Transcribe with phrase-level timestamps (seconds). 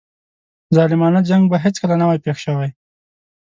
[0.75, 2.69] ظالمانه جنګ به هیڅکله نه وای پېښ شوی.